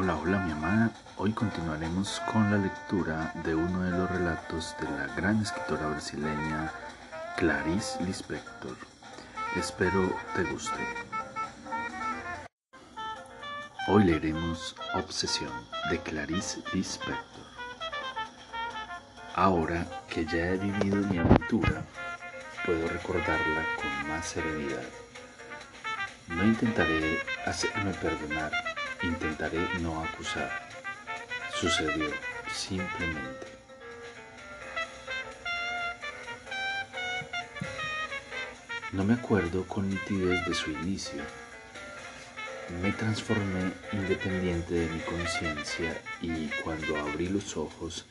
[0.00, 0.92] Hola, hola mi amada.
[1.16, 6.70] Hoy continuaremos con la lectura de uno de los relatos de la gran escritora brasileña
[7.36, 8.76] Clarice Lispector.
[9.56, 10.78] Espero te guste.
[13.88, 15.50] Hoy leeremos Obsesión
[15.90, 17.46] de Clarice Lispector.
[19.34, 21.84] Ahora que ya he vivido mi aventura,
[22.64, 24.84] puedo recordarla con más serenidad.
[26.28, 28.67] No intentaré hacerme perdonar
[29.02, 30.50] Intentaré no acusar.
[31.54, 32.10] Sucedió
[32.52, 33.46] simplemente.
[38.92, 41.22] No me acuerdo con nitidez de su inicio.
[42.82, 48.04] Me transformé independiente de mi conciencia y cuando abrí los ojos,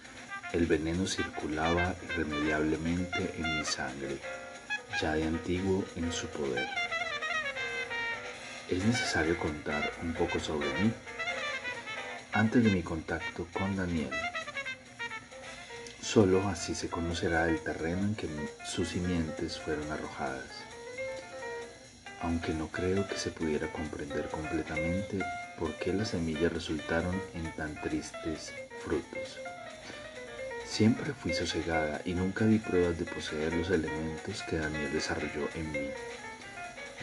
[0.54, 4.20] el veneno circulaba irremediablemente en mi sangre,
[5.02, 6.87] ya de antiguo en su poder
[8.70, 10.92] es necesario contar un poco sobre mí.
[12.34, 14.12] Antes de mi contacto con Daniel,
[16.02, 18.28] solo así se conocerá el terreno en que
[18.66, 20.52] sus simientes fueron arrojadas.
[22.22, 25.20] Aunque no creo que se pudiera comprender completamente
[25.58, 28.52] por qué las semillas resultaron en tan tristes
[28.84, 29.38] frutos.
[30.66, 35.72] Siempre fui sosegada y nunca di pruebas de poseer los elementos que Daniel desarrolló en
[35.72, 35.90] mí.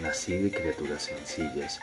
[0.00, 1.78] Nací de criaturas sencillas,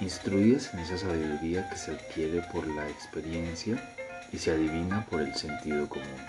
[0.00, 3.82] instruidas en esa sabiduría que se adquiere por la experiencia
[4.32, 6.20] y se adivina por el sentido común.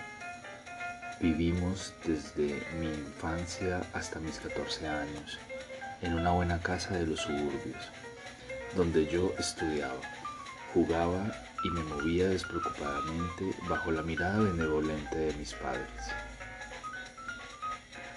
[1.20, 5.38] Vivimos desde mi infancia hasta mis 14 años
[6.02, 7.90] en una buena casa de los suburbios,
[8.74, 10.00] donde yo estudiaba,
[10.74, 15.90] jugaba y me movía despreocupadamente bajo la mirada benevolente de mis padres.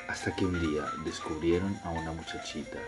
[0.07, 2.79] Hasta que un día descubrieron a una muchachita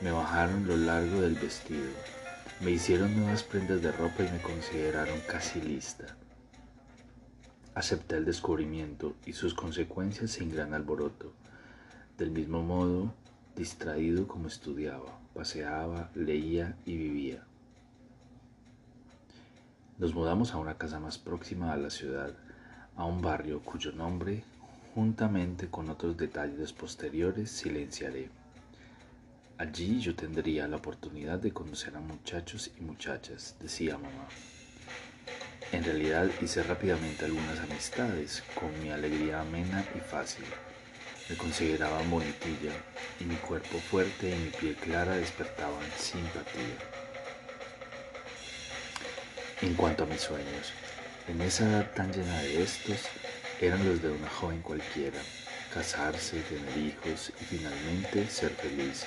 [0.00, 1.90] me bajaron lo largo del vestido,
[2.60, 6.16] me hicieron nuevas prendas de ropa y me consideraron casi lista.
[7.74, 11.32] Acepté el descubrimiento y sus consecuencias sin gran alboroto.
[12.16, 13.12] Del mismo modo,
[13.54, 17.42] distraído como estudiaba, paseaba, leía y vivía.
[19.98, 22.34] Nos mudamos a una casa más próxima a la ciudad,
[22.96, 24.44] a un barrio cuyo nombre,
[24.94, 28.30] juntamente con otros detalles posteriores, silenciaré.
[29.58, 34.28] Allí yo tendría la oportunidad de conocer a muchachos y muchachas, decía mamá.
[35.72, 40.44] En realidad hice rápidamente algunas amistades con mi alegría amena y fácil.
[41.30, 42.72] Me consideraban bonitilla
[43.18, 46.76] y mi cuerpo fuerte y mi piel clara despertaban simpatía.
[49.62, 50.74] En cuanto a mis sueños,
[51.28, 53.06] en esa edad tan llena de estos,
[53.62, 55.18] eran los de una joven cualquiera,
[55.72, 59.06] casarse, tener hijos y finalmente ser feliz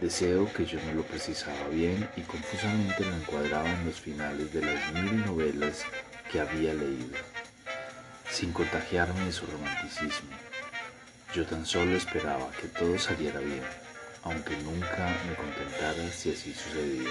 [0.00, 4.62] Deseo que yo no lo precisaba bien y confusamente lo encuadraba en los finales de
[4.62, 5.84] las mil novelas
[6.32, 7.18] que había leído,
[8.30, 10.30] sin contagiarme de su romanticismo.
[11.34, 13.62] Yo tan solo esperaba que todo saliera bien,
[14.22, 17.10] aunque nunca me contentara si así sucedía.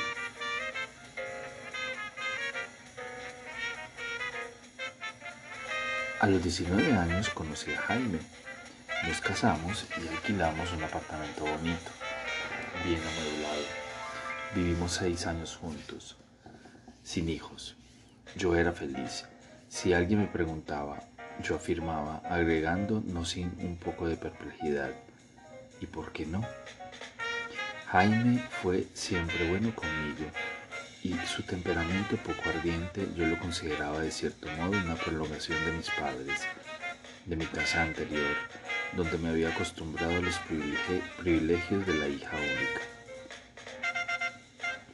[6.21, 8.17] A los 19 años conocí a Jaime.
[9.07, 11.91] Nos casamos y alquilamos un apartamento bonito
[12.85, 13.63] bien amueblado.
[14.55, 16.17] Vivimos seis años juntos,
[17.03, 17.75] sin hijos.
[18.35, 19.25] Yo era feliz.
[19.67, 20.99] Si alguien me preguntaba,
[21.43, 24.91] yo afirmaba, agregando no sin un poco de perplejidad.
[25.79, 26.43] ¿Y por qué no?
[27.87, 30.25] Jaime fue siempre bueno conmigo
[31.03, 35.89] y su temperamento poco ardiente yo lo consideraba de cierto modo una prolongación de mis
[35.91, 36.41] padres,
[37.25, 38.35] de mi casa anterior,
[38.93, 40.37] donde me había acostumbrado a los
[41.17, 42.81] privilegios de la hija única.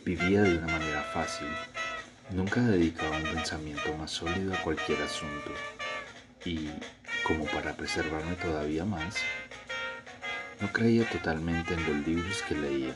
[0.04, 1.48] Vivía de una manera fácil,
[2.32, 5.52] nunca dedicaba un pensamiento más sólido a cualquier asunto
[6.44, 6.70] y,
[7.24, 9.16] como para preservarme todavía más,
[10.62, 12.96] no creía totalmente en los libros que leía.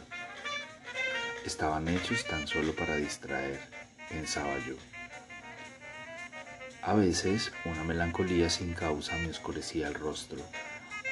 [1.46, 3.60] Estaban hechos tan solo para distraer,
[4.10, 4.76] pensaba yo.
[6.82, 10.40] A veces una melancolía sin causa me oscurecía el rostro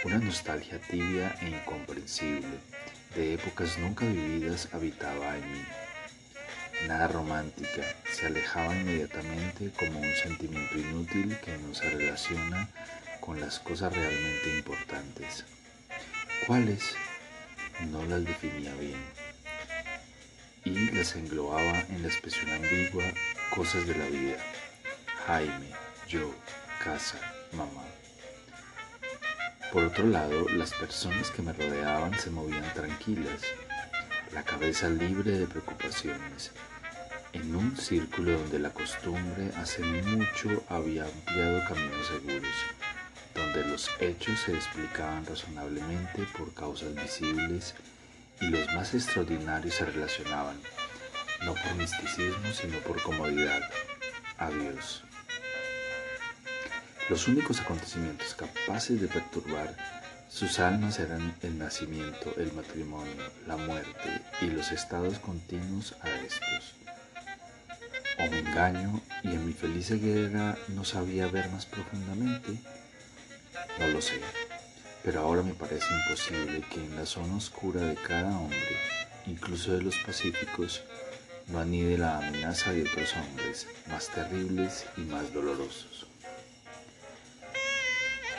[0.04, 2.60] una nostalgia tibia e incomprensible
[3.16, 5.66] de épocas nunca vividas habitaba en mí.
[6.88, 7.84] Nada romántica,
[8.14, 12.70] se alejaba inmediatamente como un sentimiento inútil que no se relaciona
[13.20, 15.46] con las cosas realmente importantes.
[16.46, 16.96] ¿Cuáles?
[17.92, 19.04] No las definía bien.
[20.64, 23.06] Y las englobaba en la expresión ambigua
[23.56, 24.38] cosas de la vida.
[25.26, 25.72] Jaime,
[26.08, 26.34] yo,
[26.84, 27.20] casa,
[27.54, 27.97] mamá.
[29.72, 33.42] Por otro lado, las personas que me rodeaban se movían tranquilas,
[34.34, 36.52] la cabeza libre de preocupaciones.
[37.34, 42.56] en un círculo donde la costumbre hace mucho había ampliado caminos seguros,
[43.36, 47.76] donde los hechos se explicaban razonablemente por causas visibles
[48.42, 50.60] y los más extraordinarios se relacionaban,
[51.46, 53.62] no por misticismo, sino por comodidad.
[54.38, 55.04] Adiós.
[57.10, 59.74] Los únicos acontecimientos capaces de perturbar
[60.30, 66.76] sus almas eran el nacimiento, el matrimonio, la muerte y los estados continuos a estos.
[68.20, 72.60] O me engaño y en mi feliz ceguera no sabía ver más profundamente.
[73.80, 74.20] No lo sé,
[75.02, 78.78] pero ahora me parece imposible que en la zona oscura de cada hombre,
[79.28, 80.84] incluso de los pacíficos,
[81.48, 86.08] no anide la amenaza de otros hombres más terribles y más dolorosos.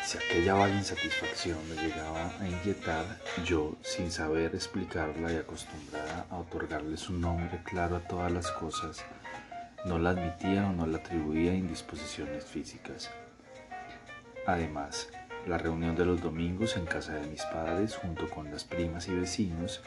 [0.09, 3.05] Si aquella vaga insatisfacción me llegaba a inquietar,
[3.45, 9.05] yo, sin saber explicarla y acostumbrada a otorgarles un nombre claro a todas las cosas,
[9.85, 13.11] no la admitía o no la atribuía a indisposiciones físicas.
[14.47, 15.11] Además,
[15.47, 19.15] la reunión de los domingos en casa de mis padres junto con las primas y
[19.15, 19.83] vecinos,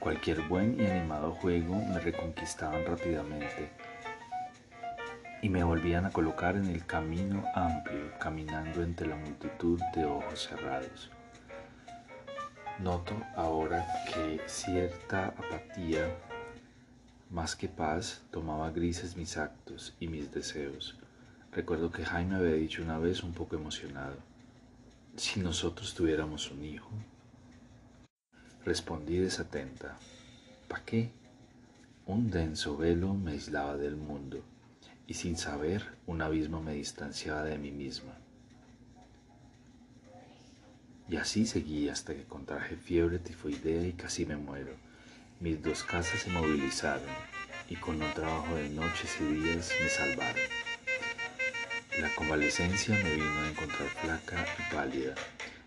[0.00, 3.70] cualquier buen y animado juego me reconquistaban rápidamente
[5.44, 10.48] y me volvían a colocar en el camino amplio, caminando entre la multitud de ojos
[10.48, 11.10] cerrados.
[12.78, 16.16] Noto ahora que cierta apatía
[17.28, 20.96] más que paz, tomaba grises mis actos y mis deseos.
[21.52, 24.16] Recuerdo que Jaime había dicho una vez un poco emocionado,
[25.14, 26.88] si nosotros tuviéramos un hijo.
[28.64, 29.98] Respondí desatenta,
[30.68, 31.10] ¿para qué?
[32.06, 34.42] Un denso velo me aislaba del mundo
[35.06, 38.16] y sin saber un abismo me distanciaba de mí misma.
[41.08, 44.84] Y así seguí hasta que contraje fiebre tifoidea y casi me muero
[45.40, 47.02] mis dos casas se movilizaron
[47.68, 50.40] y con un trabajo de noches y días me salvaron.
[52.00, 55.14] La convalecencia me vino a encontrar flaca y pálida,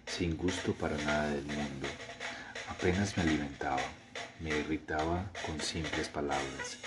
[0.05, 1.87] sin gusto para nada del mundo.
[2.69, 3.83] Apenas me alimentaba,
[4.39, 6.77] me irritaba con simples palabras.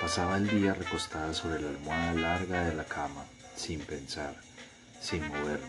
[0.00, 3.24] Pasaba el día recostada sobre la almohada larga de la cama,
[3.56, 4.36] sin pensar,
[5.00, 5.66] sin moverme,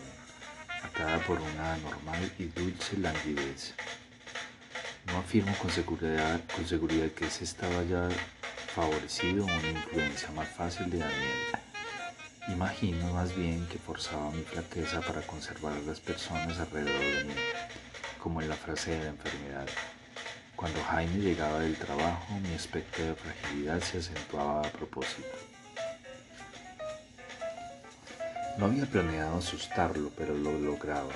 [0.82, 3.72] atada por una anormal y dulce languidez.
[5.06, 8.06] No afirmo con seguridad, con seguridad que ese estaba ya
[8.74, 11.38] favorecido una influencia más fácil de Daniel.
[12.48, 17.34] Imagino más bien que forzaba mi flaqueza para conservar a las personas alrededor de mí,
[18.22, 19.68] como en la frase de la enfermedad.
[20.58, 25.28] Cuando Jaime llegaba del trabajo, mi aspecto de fragilidad se acentuaba a propósito.
[28.58, 31.12] No había planeado asustarlo, pero lo lograba.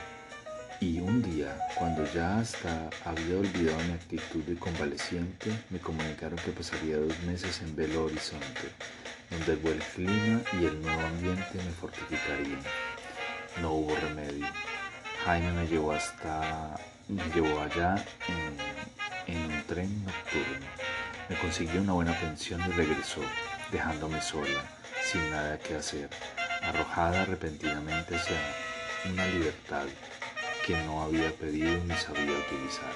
[0.79, 6.53] Y un día, cuando ya hasta había olvidado mi actitud de convaleciente, me comunicaron que
[6.53, 8.71] pasaría dos meses en Belo Horizonte,
[9.29, 12.62] donde el buen clima y el nuevo ambiente me fortificarían.
[13.61, 14.47] No hubo remedio.
[15.25, 16.77] Jaime me llevó hasta,
[17.09, 17.97] me llevó allá
[18.29, 18.81] en,
[19.27, 20.67] en un tren nocturno.
[21.29, 23.21] Me consiguió una buena pensión y regresó,
[23.71, 24.63] dejándome sola,
[25.03, 26.11] sin nada que hacer,
[26.63, 28.37] arrojada repentinamente hacia
[29.11, 29.87] una libertad
[30.67, 32.93] que no había pedido ni sabía utilizar.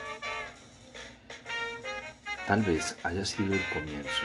[2.46, 4.22] Tal vez haya sido el comienzo,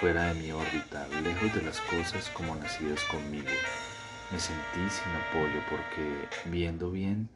[0.00, 3.50] fuera de mi órbita, lejos de las cosas como nacidas conmigo.
[4.30, 7.28] Me sentí sin apoyo porque, viendo bien,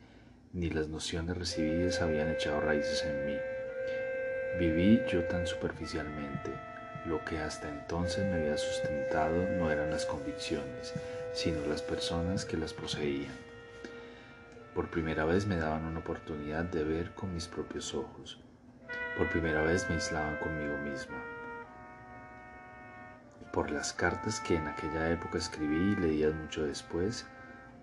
[0.52, 3.58] ni las nociones recibidas habían echado raíces en mí.
[4.57, 6.50] Viví yo tan superficialmente.
[7.07, 10.95] Lo que hasta entonces me había sustentado no eran las convicciones,
[11.33, 13.35] sino las personas que las poseían.
[14.75, 18.40] Por primera vez me daban una oportunidad de ver con mis propios ojos.
[19.17, 21.17] Por primera vez me aislaban conmigo misma.
[23.52, 27.26] Por las cartas que en aquella época escribí y leía mucho después,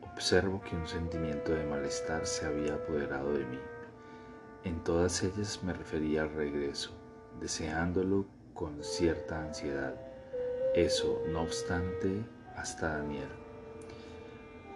[0.01, 3.59] observo que un sentimiento de malestar se había apoderado de mí.
[4.65, 6.91] En todas ellas me refería al regreso,
[7.39, 9.95] deseándolo con cierta ansiedad.
[10.75, 12.25] Eso, no obstante,
[12.57, 13.29] hasta Daniel.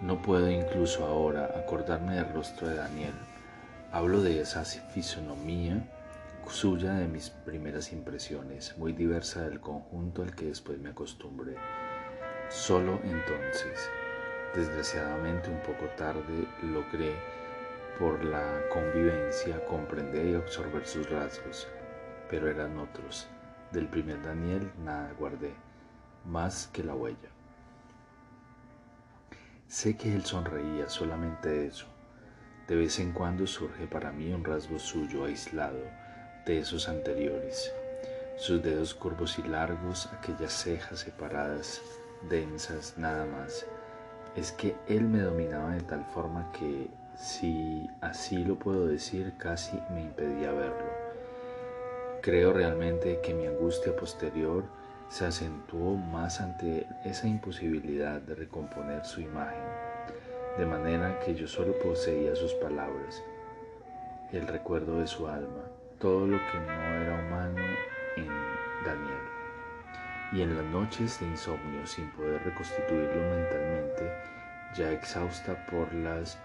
[0.01, 3.13] No puedo incluso ahora acordarme del rostro de Daniel.
[3.91, 5.85] Hablo de esa fisonomía
[6.51, 11.55] suya de mis primeras impresiones, muy diversa del conjunto al que después me acostumbré.
[12.49, 13.89] Solo entonces,
[14.55, 17.13] desgraciadamente un poco tarde, logré
[17.99, 21.67] por la convivencia comprender y absorber sus rasgos,
[22.29, 23.27] pero eran otros.
[23.71, 25.53] Del primer Daniel nada guardé,
[26.25, 27.29] más que la huella.
[29.67, 31.85] Sé que él sonreía solamente eso.
[32.67, 35.83] De vez en cuando surge para mí un rasgo suyo aislado
[36.45, 37.73] de esos anteriores.
[38.37, 41.81] sus dedos curvos y largos, aquellas cejas separadas,
[42.29, 43.65] densas, nada más.
[44.35, 49.77] Es que él me dominaba de tal forma que, si así lo puedo decir, casi
[49.91, 50.89] me impedía verlo.
[52.21, 54.63] Creo realmente que mi angustia posterior
[55.09, 59.63] se acentuó más ante esa imposibilidad de recomponer su imagen,
[60.57, 63.21] de manera que yo solo poseía sus palabras,
[64.31, 65.63] el recuerdo de su alma,
[65.99, 67.61] todo lo que no era humano
[68.15, 68.27] en
[68.85, 69.23] Daniel.
[70.31, 74.09] Y en las noches de insomnio, sin poder reconstituirlo mentalmente,
[74.73, 76.37] ya exhausta por las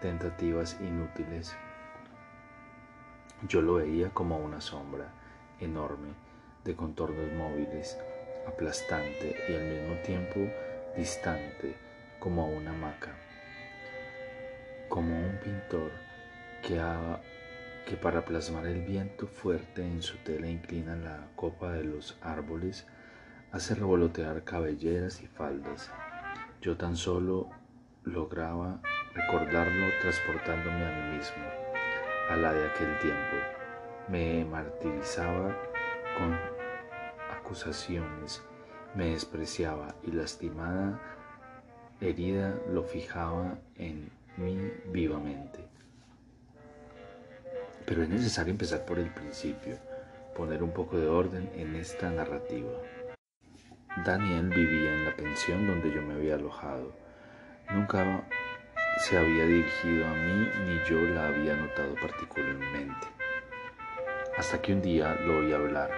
[0.00, 1.56] tentativas inútiles,
[3.48, 5.12] yo lo veía como una sombra
[5.60, 6.08] enorme
[6.64, 7.98] de contornos móviles,
[8.46, 10.40] aplastante y al mismo tiempo
[10.96, 11.76] distante
[12.18, 13.12] como una hamaca,
[14.88, 15.92] como un pintor
[16.62, 16.80] que,
[17.86, 22.86] que para plasmar el viento fuerte en su tela inclina la copa de los árboles,
[23.52, 25.90] hace revolotear cabelleras y faldas.
[26.60, 27.48] Yo tan solo
[28.04, 28.80] lograba
[29.18, 31.44] recordarlo transportándome a mí mismo,
[32.30, 33.36] a la de aquel tiempo.
[34.08, 35.56] Me martirizaba
[36.16, 36.38] con
[37.36, 38.42] acusaciones,
[38.94, 40.98] me despreciaba y lastimada
[42.00, 44.56] herida lo fijaba en mí
[44.86, 45.60] vivamente.
[47.84, 49.78] Pero es necesario empezar por el principio,
[50.36, 52.70] poner un poco de orden en esta narrativa.
[54.04, 56.92] Daniel vivía en la pensión donde yo me había alojado.
[57.70, 58.28] Nunca
[58.98, 63.06] se había dirigido a mí ni yo la había notado particularmente.
[64.36, 65.90] Hasta que un día lo oí hablar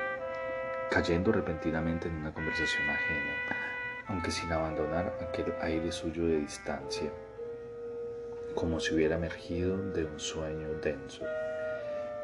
[0.90, 3.32] cayendo repentinamente en una conversación ajena,
[4.08, 7.10] aunque sin abandonar aquel aire suyo de distancia,
[8.54, 11.24] como si hubiera emergido de un sueño denso.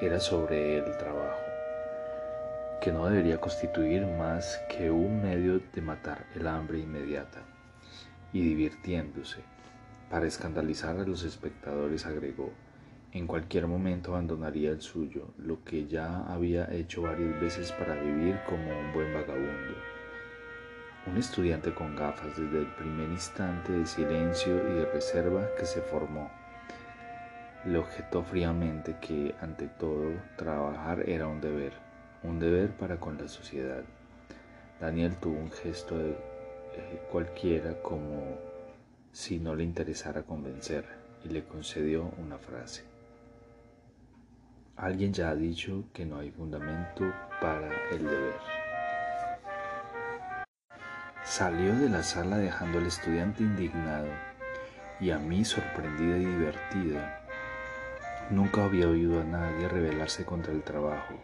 [0.00, 1.40] Era sobre el trabajo,
[2.82, 7.40] que no debería constituir más que un medio de matar el hambre inmediata,
[8.32, 9.42] y divirtiéndose,
[10.10, 12.52] para escandalizar a los espectadores, agregó,
[13.12, 18.38] en cualquier momento abandonaría el suyo, lo que ya había hecho varias veces para vivir
[18.46, 19.74] como un buen vagabundo.
[21.06, 25.80] Un estudiante con gafas desde el primer instante de silencio y de reserva que se
[25.80, 26.30] formó.
[27.64, 31.72] Le objetó fríamente que, ante todo, trabajar era un deber,
[32.22, 33.82] un deber para con la sociedad.
[34.80, 38.36] Daniel tuvo un gesto de eh, cualquiera como
[39.16, 40.84] si no le interesara convencer
[41.24, 42.84] y le concedió una frase.
[44.76, 48.34] Alguien ya ha dicho que no hay fundamento para el deber.
[51.24, 54.10] Salió de la sala dejando al estudiante indignado
[55.00, 57.26] y a mí sorprendida y divertida.
[58.28, 61.14] Nunca había oído a nadie rebelarse contra el trabajo,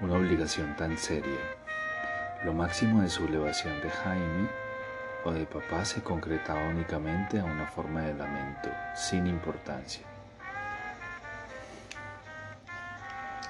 [0.00, 1.40] una obligación tan seria.
[2.44, 4.65] Lo máximo de sublevación de Jaime
[5.26, 10.06] o de papá se concretaba únicamente a una forma de lamento, sin importancia.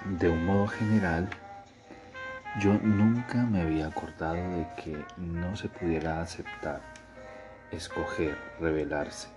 [0.05, 1.29] De un modo general,
[2.61, 6.81] yo nunca me había acordado de que no se pudiera aceptar,
[7.71, 9.29] escoger, revelarse.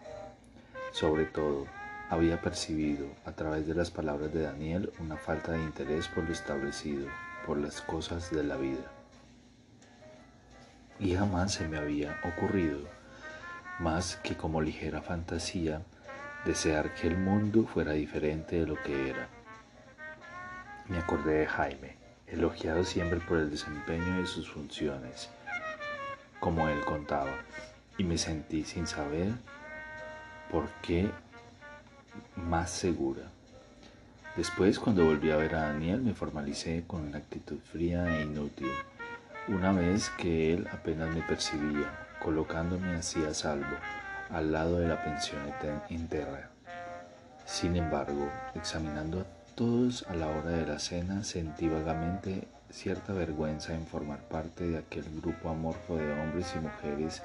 [0.91, 1.65] Sobre todo,
[2.09, 6.31] había percibido a través de las palabras de Daniel una falta de interés por lo
[6.31, 7.07] establecido,
[7.45, 8.98] por las cosas de la vida.
[10.99, 12.79] Y jamás se me había ocurrido,
[13.79, 15.81] más que como ligera fantasía,
[16.45, 19.29] desear que el mundo fuera diferente de lo que era
[20.89, 25.29] me acordé de Jaime, elogiado siempre por el desempeño de sus funciones,
[26.39, 27.31] como él contaba,
[27.99, 29.33] y me sentí sin saber
[30.51, 31.11] por qué
[32.35, 33.21] más segura.
[34.35, 38.71] Después, cuando volví a ver a Daniel, me formalicé con una actitud fría e inútil,
[39.47, 41.89] una vez que él apenas me percibía,
[42.21, 43.77] colocándome así a salvo,
[44.29, 45.41] al lado de la pensión
[45.89, 46.49] interna.
[47.45, 53.85] Sin embargo, examinando todos a la hora de la cena sentí vagamente cierta vergüenza en
[53.87, 57.21] formar parte de aquel grupo amorfo de hombres y mujeres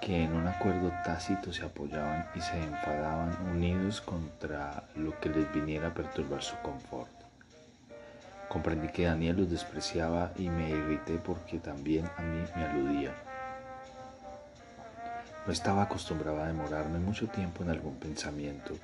[0.00, 5.52] que en un acuerdo tácito se apoyaban y se enfadaban unidos contra lo que les
[5.52, 7.15] viniera a perturbar su confort.
[8.48, 13.14] Comprendí que Daniel los despreciaba y me irrité porque también a mí me aludía.
[15.46, 18.74] No estaba acostumbrado a demorarme mucho tiempo en algún pensamiento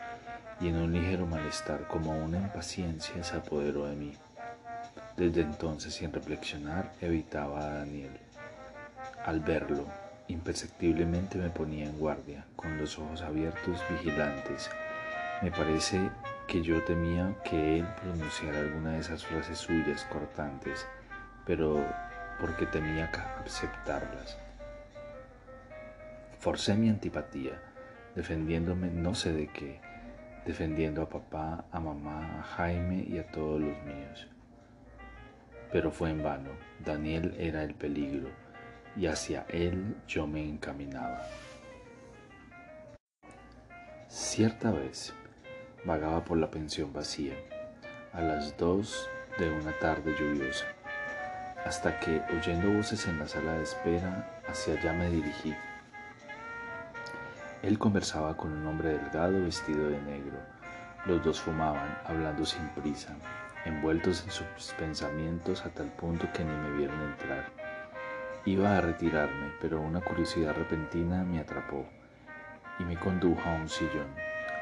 [0.61, 4.13] y en un ligero malestar como una impaciencia se apoderó de mí.
[5.17, 8.13] Desde entonces, sin reflexionar, evitaba a Daniel.
[9.25, 9.87] Al verlo,
[10.29, 14.71] imperceptiblemente me ponía en guardia, con los ojos abiertos, vigilantes.
[15.43, 16.11] Me parece
[16.47, 20.87] que yo temía que él pronunciara alguna de esas frases suyas cortantes,
[21.47, 21.85] pero
[22.41, 24.39] porque tenía que aceptarlas.
[26.39, 27.61] Forcé mi antipatía,
[28.15, 29.81] defendiéndome no sé de qué,
[30.45, 34.29] defendiendo a papá, a mamá, a Jaime y a todos los míos.
[35.71, 36.51] Pero fue en vano,
[36.85, 38.29] Daniel era el peligro
[38.97, 41.23] y hacia él yo me encaminaba.
[44.09, 45.15] Cierta vez
[45.85, 47.35] vagaba por la pensión vacía,
[48.13, 49.09] a las dos
[49.39, 50.67] de una tarde lluviosa,
[51.65, 55.55] hasta que, oyendo voces en la sala de espera, hacia allá me dirigí.
[57.63, 60.39] Él conversaba con un hombre delgado vestido de negro.
[61.07, 63.17] Los dos fumaban, hablando sin prisa,
[63.65, 67.47] envueltos en sus pensamientos a tal punto que ni me vieron entrar.
[68.45, 71.87] Iba a retirarme, pero una curiosidad repentina me atrapó
[72.79, 74.09] y me condujo a un sillón,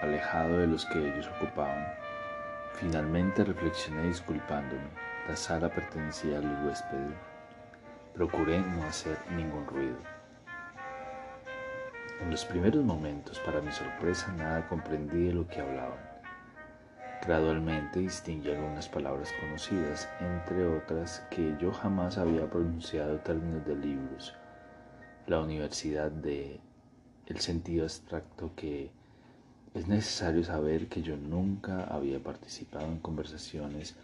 [0.00, 1.87] alejado de los que ellos ocupaban.
[2.75, 4.88] Finalmente reflexioné disculpándome.
[5.28, 7.14] La sala pertenecía al huésped.
[8.14, 9.99] Procuré no hacer ningún ruido.
[12.21, 15.99] En los primeros momentos, para mi sorpresa, nada comprendí de lo que hablaban.
[17.26, 24.35] Gradualmente distinguí algunas palabras conocidas, entre otras que yo jamás había pronunciado términos de libros.
[25.26, 26.61] La universidad de
[27.26, 28.90] el sentido abstracto que
[29.74, 33.94] es necesario saber que yo nunca había participado en conversaciones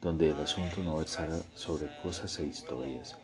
[0.00, 3.16] donde el asunto no versara sobre cosas e historias.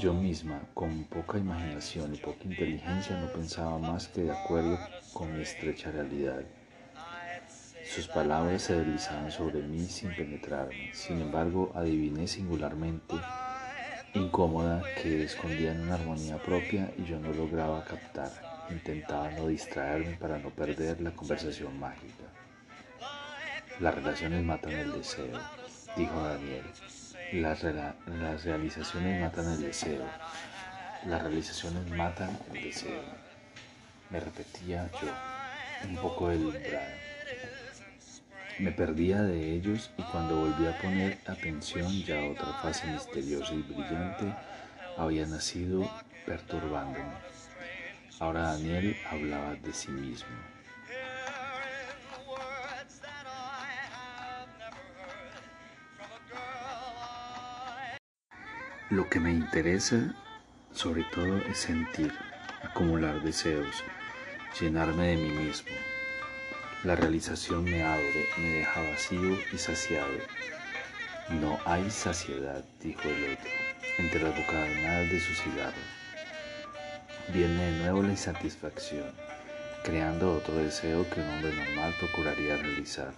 [0.00, 4.78] Yo misma, con poca imaginación y poca inteligencia, no pensaba más que de acuerdo
[5.12, 6.42] con mi estrecha realidad.
[7.84, 10.92] Sus palabras se deslizaban sobre mí sin penetrarme.
[10.92, 13.14] Sin embargo, adiviné singularmente
[14.14, 18.47] incómoda que escondían una armonía propia y yo no lograba captar.
[18.70, 22.24] Intentaba no distraerme para no perder la conversación mágica.
[23.80, 25.38] Las relaciones matan el deseo,
[25.96, 26.64] dijo Daniel.
[27.32, 27.62] Las,
[28.44, 30.04] realizaciones matan el deseo.
[31.06, 33.02] Las realizaciones matan el deseo.
[34.10, 37.08] Me repetía yo, un poco deslumbrado.
[38.58, 43.62] Me perdía de ellos y cuando volví a poner atención ya otra fase misteriosa y
[43.62, 44.34] brillante
[44.96, 45.88] había nacido
[46.26, 47.37] perturbándome.
[48.20, 50.28] Ahora Daniel hablaba de sí mismo.
[58.90, 60.14] Lo que me interesa
[60.72, 62.12] sobre todo es sentir,
[62.62, 63.82] acumular deseos,
[64.60, 65.72] llenarme de mí mismo,
[66.84, 70.18] la realización me abre, me deja vacío y saciado.
[71.28, 73.50] No hay saciedad, dijo el otro,
[73.98, 75.97] entre las bocanadas de su cigarro.
[77.32, 79.04] Viene de nuevo la insatisfacción,
[79.84, 83.12] creando otro deseo que un hombre normal procuraría realizar.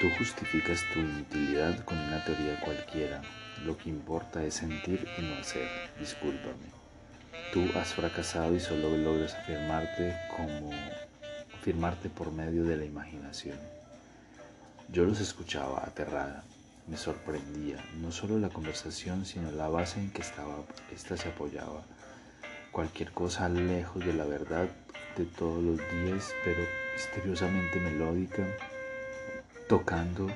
[0.00, 3.20] Tú justificas tu inutilidad con una teoría cualquiera.
[3.64, 5.68] Lo que importa es sentir y no hacer.
[6.00, 6.72] Discúlpame.
[7.52, 10.70] Tú has fracasado y solo logras afirmarte como
[11.62, 13.58] firmarte por medio de la imaginación.
[14.88, 16.44] Yo los escuchaba aterrada,
[16.88, 21.82] me sorprendía no solo la conversación, sino la base en que estaba, esta se apoyaba.
[22.72, 24.66] Cualquier cosa lejos de la verdad
[25.16, 26.62] de todos los días, pero
[26.94, 28.46] misteriosamente melódica,
[29.68, 30.30] tocando,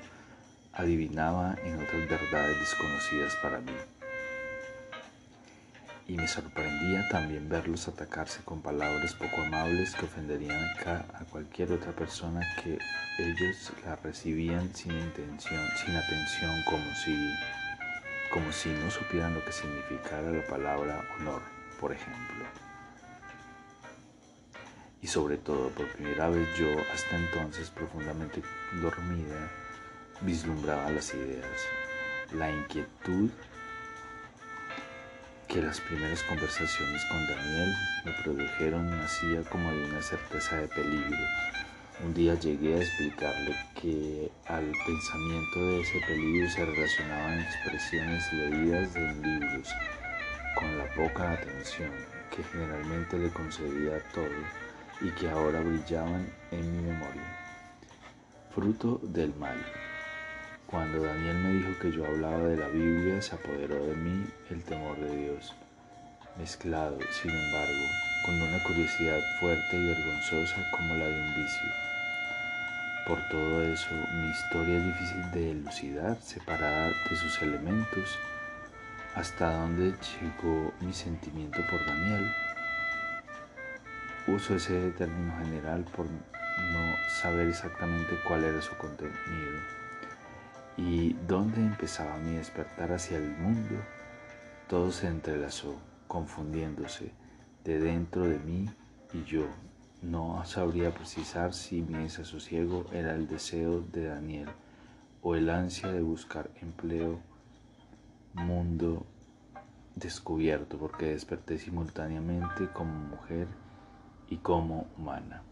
[0.75, 3.73] adivinaba en otras verdades desconocidas para mí.
[6.09, 11.93] Y me sorprendía también verlos atacarse con palabras poco amables que ofenderían a cualquier otra
[11.93, 12.79] persona que
[13.19, 17.35] ellos la recibían sin intención, sin atención, como si,
[18.31, 22.45] como si no supieran lo que significara la palabra honor, por ejemplo.
[25.03, 28.43] Y sobre todo, por primera vez yo, hasta entonces profundamente
[28.81, 29.51] dormida,
[30.23, 31.61] vislumbraba las ideas,
[32.33, 33.31] la inquietud
[35.49, 37.73] que las primeras conversaciones con Daniel
[38.05, 41.17] me produjeron nacía como de una certeza de peligro.
[42.05, 48.97] Un día llegué a explicarle que al pensamiento de ese peligro se relacionaban expresiones leídas
[48.97, 49.69] en libros,
[50.57, 51.91] con la poca atención
[52.35, 54.41] que generalmente le concedía a todo
[55.01, 57.23] y que ahora brillaban en mi memoria.
[58.55, 59.57] Fruto del mal.
[60.67, 64.63] Cuando Daniel me dijo que yo hablaba de la Biblia, se apoderó de mí el
[64.65, 65.55] temor de Dios,
[66.39, 67.85] mezclado, sin embargo,
[68.25, 71.71] con una curiosidad fuerte y vergonzosa como la de un vicio.
[73.07, 78.19] Por todo eso, mi historia es difícil de elucidar, separada de sus elementos.
[79.17, 82.31] ¿Hasta dónde llegó mi sentimiento por Daniel?
[84.27, 89.17] Uso ese término general por no saber exactamente cuál era su contenido
[90.77, 93.77] y donde empezaba mi despertar hacia el mundo,
[94.69, 97.11] todo se entrelazó, confundiéndose
[97.65, 98.69] de dentro de mí
[99.15, 99.47] y yo.
[100.03, 104.51] No sabría precisar si mi desasosiego era el deseo de Daniel
[105.23, 107.19] o el ansia de buscar empleo,
[108.37, 109.07] mundo
[109.95, 113.49] descubierto, porque desperté simultáneamente como mujer
[114.29, 115.43] y como humana.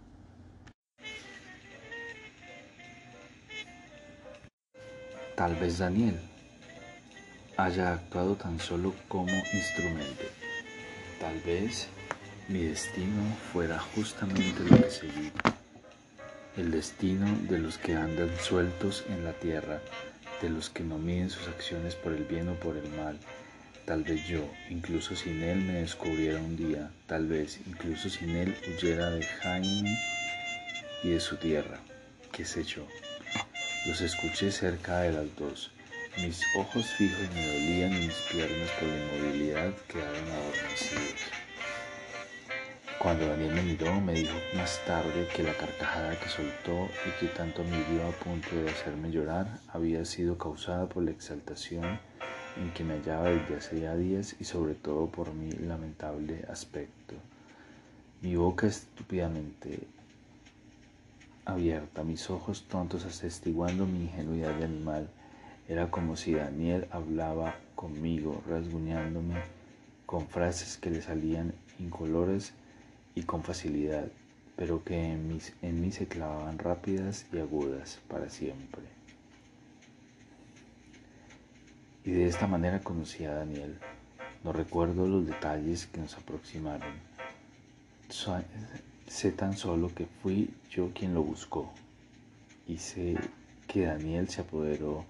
[5.35, 6.21] Tal vez Daniel
[7.57, 10.25] haya actuado tan solo como instrumento.
[11.21, 11.89] Tal vez
[12.49, 15.33] mi destino fuera justamente lo que seguí.
[16.57, 19.81] El destino de los que andan sueltos en la tierra,
[20.45, 23.19] de los que no miden sus acciones por el bien o por el mal.
[23.87, 26.91] Tal vez yo, incluso sin él, me descubriera un día.
[27.07, 29.99] Tal vez, incluso sin él, huyera de Jaime
[31.03, 31.79] y de su tierra.
[32.31, 32.87] ¿Qué sé yo?
[33.87, 35.71] Los escuché cerca de las dos.
[36.19, 41.44] Mis ojos fijos me dolían y mis piernas por la inmovilidad quedaron adormecidos.
[43.05, 47.27] Cuando Daniel me miró, me dijo más tarde que la carcajada que soltó y que
[47.35, 52.01] tanto me dio a punto de hacerme llorar había sido causada por la exaltación
[52.57, 57.15] en que me hallaba desde hace ya días y sobre todo por mi lamentable aspecto.
[58.23, 59.81] Mi boca estúpidamente
[61.45, 65.11] abierta, mis ojos tontos atestiguando mi ingenuidad de animal.
[65.69, 69.35] Era como si Daniel hablaba conmigo, rasguñándome
[70.07, 72.55] con frases que le salían incolores
[73.15, 74.09] y con facilidad,
[74.57, 78.83] pero que en, mis, en mí se clavaban rápidas y agudas para siempre.
[82.05, 83.79] Y de esta manera conocí a Daniel.
[84.43, 86.93] No recuerdo los detalles que nos aproximaron.
[89.07, 91.73] Sé tan solo que fui yo quien lo buscó
[92.67, 93.17] y sé
[93.67, 95.05] que Daniel se apoderó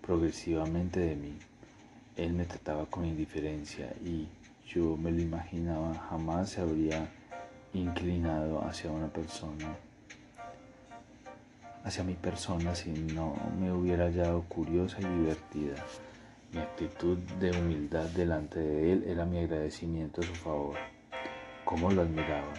[0.00, 1.36] progresivamente de mí.
[2.16, 4.28] Él me trataba con indiferencia y
[4.68, 7.10] yo me lo imaginaba jamás se habría
[7.80, 9.76] inclinado hacia una persona,
[11.84, 15.84] hacia mi persona si no me hubiera hallado curiosa y divertida.
[16.52, 20.76] Mi actitud de humildad delante de él era mi agradecimiento a su favor.
[21.64, 22.54] ¿Cómo lo admiraba?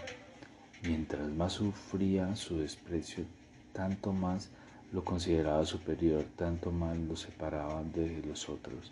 [0.84, 3.26] Mientras más sufría su desprecio,
[3.74, 4.52] tanto más
[4.92, 8.92] lo consideraba superior, tanto más lo separaba de los otros.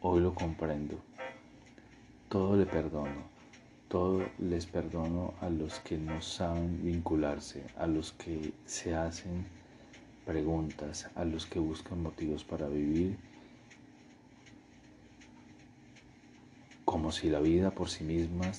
[0.00, 0.98] Hoy lo comprendo.
[2.28, 3.37] Todo le perdono.
[3.88, 9.46] Todo les perdono a los que no saben vincularse, a los que se hacen
[10.26, 13.16] preguntas, a los que buscan motivos para vivir,
[16.84, 18.52] como si la vida por sí misma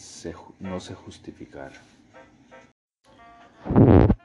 [0.60, 1.80] no se justificara.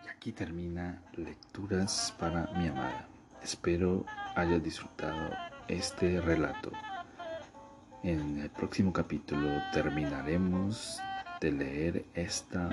[0.05, 3.09] Y aquí termina Lecturas para mi amada.
[3.43, 5.35] Espero hayas disfrutado
[5.69, 6.73] este relato.
[8.05, 11.01] En el próximo capítulo terminaremos
[11.41, 12.69] de leer esta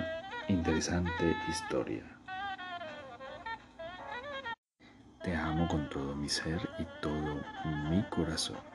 [0.50, 2.04] interesante historia.
[5.24, 7.42] Te amo con todo mi ser y todo
[7.90, 8.71] mi corazón.